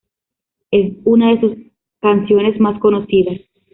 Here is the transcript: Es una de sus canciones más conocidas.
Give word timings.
Es 0.71 0.93
una 1.05 1.29
de 1.29 1.39
sus 1.41 1.51
canciones 2.01 2.59
más 2.59 2.79
conocidas. 2.79 3.39